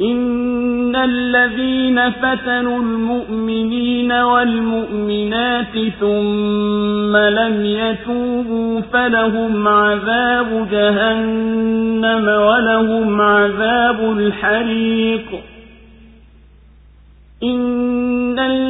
[0.00, 15.26] إن الذين فتنوا المؤمنين والمؤمنات ثم لم يتوبوا فلهم عذاب جهنم ولهم عذاب الحريق
[17.42, 18.38] إن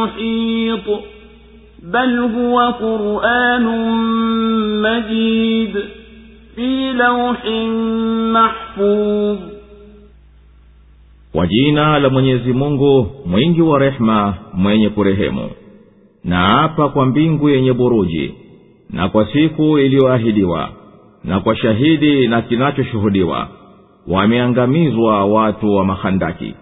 [0.00, 1.00] محيط
[1.82, 3.64] بل هو قرآن
[4.82, 5.74] مجيد
[6.56, 7.46] في لوح
[8.34, 9.38] محفوظ
[11.32, 15.50] kwa jina la mwenyezi mungu mwingi wa rehema mwenye kurehemu
[16.24, 18.34] na hapa kwa mbingu yenye buruji
[18.90, 20.68] na kwa siku iliyoahidiwa
[21.24, 23.48] na kwa shahidi na kinachoshuhudiwa
[24.08, 26.54] wameangamizwa watu wa mahandaki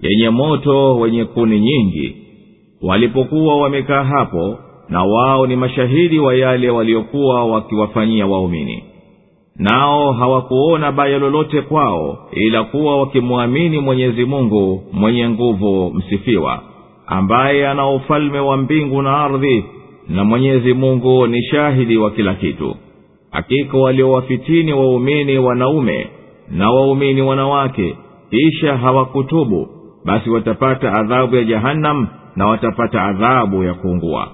[0.00, 2.16] yenye moto wenye kuni nyingi
[2.83, 4.57] walipokuwa wamekaa hapo
[4.89, 8.83] na wao ni mashahidi wa yale waliokuwa wakiwafanyia waumini.
[9.55, 16.59] Nao hawakuona baya lolote kwao ila kuwa wakimwamini mwenyezi mungu mwenye nguvu msifiwa
[17.07, 19.65] ambaye ana ufalme wa mbingu na ardhi
[20.09, 22.75] na mwenyezi mungu ni shahidi wa kila kitu.
[23.31, 26.07] Hakika waliowafitini waumini wanaume
[26.51, 27.95] na waumini wanawake
[28.29, 29.67] kisha hawakutubu
[30.05, 34.31] basi watapata adhabu ya jahannam na watapata adhabu ya kuungua.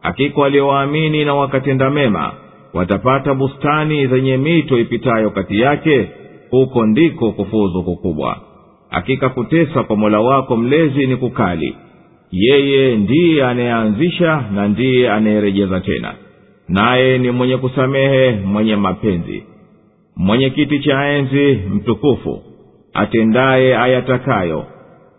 [0.00, 2.32] Hakika waliowaamini na wakatenda mema
[2.74, 6.08] watapata bustani zenye mito ipitayo kati yake
[6.50, 8.36] huko ndiko kufuzu kukubwa.
[8.90, 11.76] Hakika kutesa kwa mola wako mlezi ni kukali.
[12.32, 16.14] Yeye ndiye anayeanzisha na ndiye anayerejeza tena.
[16.68, 19.44] Naye ni mwenye kusamehe mwenye mapenzi.
[20.16, 22.42] Mwenye kiti cha enzi mtukufu.
[22.94, 24.64] Atendaye ayatakayo.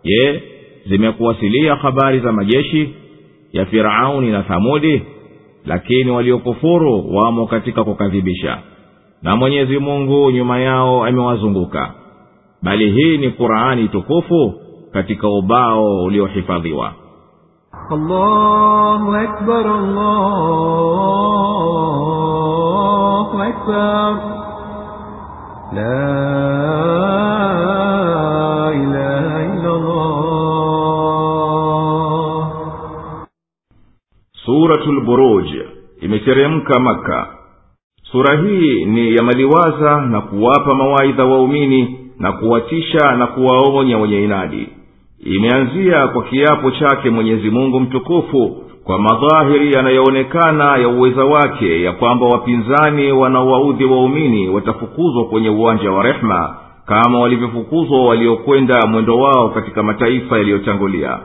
[0.04, 0.42] Je
[0.86, 2.94] zimekuwasilia habari za majeshi
[3.52, 5.02] ya firauni na thamudi
[5.66, 8.58] lakini waliokufuru wamo katika kukadhibisha
[9.22, 11.94] na mwenyezi mungu nyuma yao amewazunguka
[12.62, 14.54] bali hii ni qurani tukufu
[14.92, 16.92] katika ubao uliohifadhiwa.
[25.74, 27.01] La
[34.52, 35.46] suratul buruj
[36.00, 37.26] imeteremka maka
[38.12, 44.68] sura hii ni ya maliwaza na kuwapa mawaidha waumini na kuwatisha na kuwaonya wenye inadi.
[45.24, 52.26] Imeanzia kwa kiapo chake mwenyezi mungu mtukufu kwa madhahiri yanayoonekana ya uweza wake ya kwamba
[52.26, 56.56] wapinzani wanaowaudhi waumini watafukuzwa kwenye uwanja wa rehma
[56.86, 61.18] kama walivyofukuzwa waliokwenda mwendo wao katika mataifa yaliyotangulia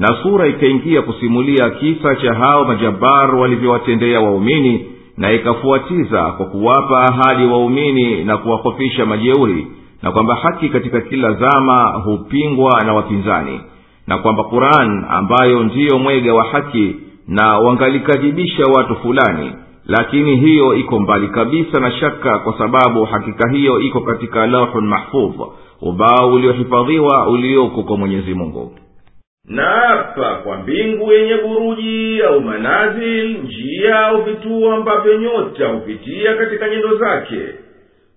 [0.00, 4.86] na sura ikaingia kusimulia kisa cha hao majabar walivyowatendea waumini
[5.16, 9.66] na ikafuatiza kwa kuwapa ahadi waumini na kuwahofisha majeuri
[10.02, 13.60] na kwamba haki katika kila zama hupingwa na wapinzani
[14.06, 16.96] na kwamba quran ambayo ndiyo mwega wa haki
[17.28, 19.52] na wangalikadhibisha watu fulani
[19.86, 25.40] lakini hiyo iko mbali kabisa na shaka kwa sababu hakika hiyo iko katika lauhun mahfudh
[25.82, 28.72] ubao uliohifadhiwa ulioko kwa mwenyezi mungu
[29.50, 36.96] naapa kwa mbingu yenye buruji au manazil njia au vituo ambavyo nyota hupitia katika nyendo
[36.96, 37.40] zake.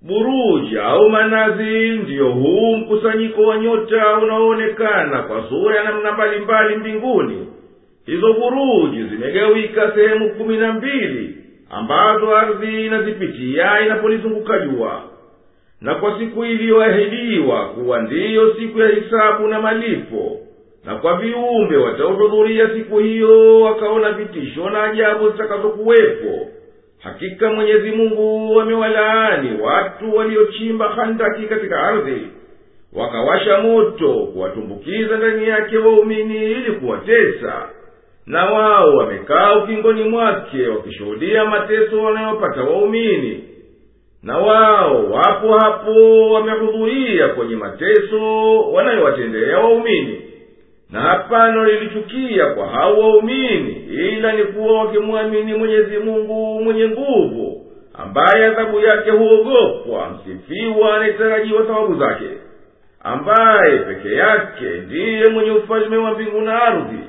[0.01, 7.47] Buruji au manazil ndiyo huu mkusanyiko wa nyota unaoonekana kwa sura ya namna mbalimbali mbinguni.
[8.05, 11.37] Hizo buruji zimegawika sehemu kumi na mbili
[11.69, 15.01] ambazo ardhi inazipitia inapolizunguka jua.
[15.81, 20.37] Na kwa siku iliyoahidiwa kuwa ndiyo siku ya hisabu na malipo
[20.85, 26.47] na kwa viumbe wataohudhuria siku hiyo wakaona vitisho na ajabu zitakazokuwepo
[27.03, 32.27] hakika mwenyezi mungu wamewalaani watu waliochimba handaki katika ardhi.
[32.93, 37.69] Wakawasha moto kuwatumbukiza ndani yake waumini ili kuwatesa.
[38.25, 43.43] Na wao wamekaa ukingoni mwake wakishuhudia mateso wanayopata waumini.
[44.23, 50.21] Na wao wapo hapo wamehudhuria kwenye mateso wanayowatendea waumini
[50.93, 58.45] na hapana lilichukia kwa hao waumini ila ni kuwa wakimwamini mwenyezi mungu mwenye nguvu ambaye
[58.45, 62.25] adhabu yake huogopwa msifiwa anayetarajiwa thawabu zake
[63.03, 66.99] ambaye peke yake ndiye mwenye ufalme wa mbingu na ardhi.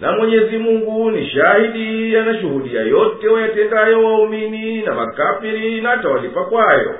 [0.00, 6.94] Na mwenyezi mungu ni shahidi anashuhudia yote wayatendayo waumini na makafiri na atawalipa kwayo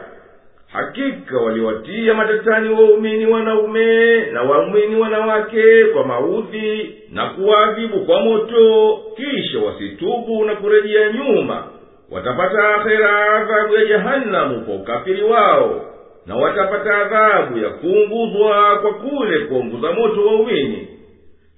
[0.72, 9.58] hakika waliwatia matatani waumini wanaume na waumini wanawake kwa maudhi na kuwaadhibu kwa moto kisha
[9.58, 11.64] wasitubu na kurejea nyuma.
[12.10, 15.84] Watapata akhera adhabu ya jehanamu kwa ukafiri wao
[16.26, 20.88] na watapata adhabu ya kuunguzwa kwa kule kuunguza moto waumini.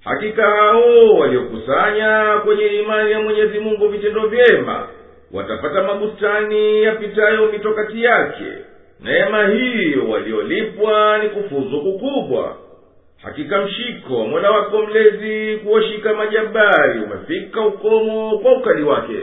[0.04, 4.88] Hakika hao waliokusanya kwenye imani ya mwenyezi mungu vitendo vyema
[5.32, 8.44] watapata mabustani yapitayo mitokati yake
[9.04, 12.56] neema hiyo waliolipwa ni kufuzu kukubwa.
[13.22, 19.18] Hakika mshiko mola wako mlezi kuwashika majabari umefika ukomo kwa ukali wake.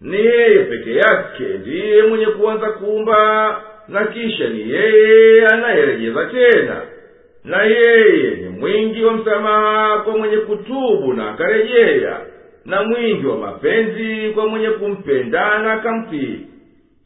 [0.00, 6.80] Ni yeye peke yake ndiye mwenye kuanza kuumba na kisha ni yeye anayerejeza tena.
[7.44, 12.20] Na yeye ni mwingi wa msamaha kwa mwenye kutubu na akarejea
[12.64, 16.40] na mwingi wa mapenzi kwa mwenye kumpenda na akamtii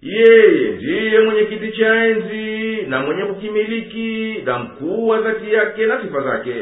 [0.02, 6.02] yeye ndiye mwenye kiti cha enzi na mwenye kukimiliki na mkuu wa dhati yake na
[6.02, 6.54] sifa zake.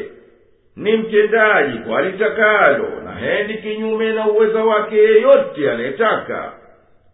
[0.77, 6.53] Ni mtendaji kwa litakalo na hendi kinyume na uweza wake yeyote anayetaka.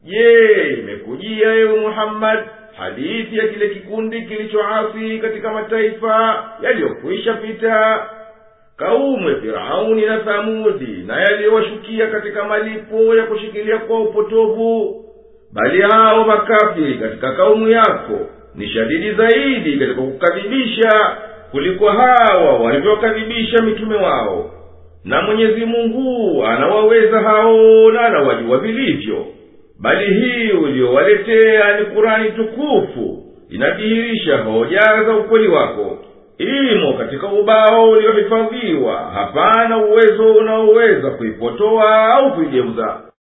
[0.05, 2.43] Je imekujia ewe muhammadi
[2.79, 8.07] hadithi ya kile kikundi kilichoasi katika mataifa yaliyokwisha pita.
[8.77, 15.02] Kaumu ya firauni na thamudi na yaliyowashukia katika malipo ya kushikilia kwa upotovu
[15.53, 18.21] bali hao makafiri katika kaumu yako
[18.55, 21.17] ni shadidi zaidi katika kukadhibisha
[21.51, 24.51] kuliko hawa walivyokadhibisha mitume wao.
[25.05, 29.27] Na mwenyezi mungu anawaweza hao na anawajua vilivyo.
[29.81, 35.99] Bali hii uliyowaletea ni kurani tukufu inadhihirisha hoja za ukweli wako.
[36.39, 38.95] Imo katika ubao uliohifadhiwa.
[39.15, 43.01] Hapana uwezo unaoweza kuipotoa au kuigeuza